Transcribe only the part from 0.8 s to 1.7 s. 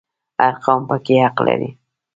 پکې حق لري